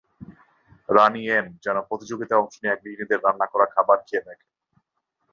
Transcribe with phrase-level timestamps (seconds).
[0.89, 4.49] রানি yen yen প্রতিযোগিতায় অংশ নেওয়া গৃহিণীদের রান্না করা খাবার খেয়ে দেখেন।